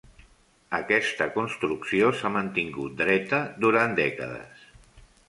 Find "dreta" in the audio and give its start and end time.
3.03-3.43